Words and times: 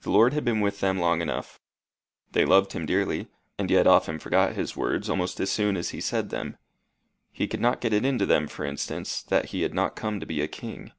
The 0.00 0.10
Lord 0.10 0.32
had 0.32 0.42
been 0.42 0.62
with 0.62 0.80
them 0.80 0.96
long 0.98 1.20
enough. 1.20 1.60
They 2.32 2.46
loved 2.46 2.72
him 2.72 2.86
dearly, 2.86 3.26
and 3.58 3.70
yet 3.70 3.86
often 3.86 4.18
forgot 4.18 4.54
his 4.54 4.74
words 4.74 5.10
almost 5.10 5.38
as 5.38 5.52
soon 5.52 5.76
as 5.76 5.90
he 5.90 6.00
said 6.00 6.30
them. 6.30 6.56
He 7.30 7.46
could 7.46 7.60
not 7.60 7.82
get 7.82 7.92
it 7.92 8.06
into 8.06 8.24
them, 8.24 8.48
for 8.48 8.64
instance, 8.64 9.22
that 9.24 9.50
he 9.50 9.60
had 9.60 9.74
not 9.74 9.96
come 9.96 10.18
to 10.18 10.24
be 10.24 10.40
a 10.40 10.48
king. 10.48 10.92